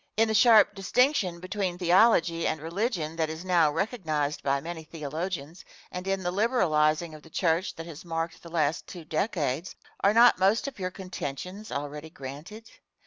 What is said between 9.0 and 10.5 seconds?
decades, are not